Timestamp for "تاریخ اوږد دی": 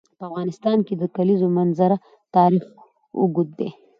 2.35-3.69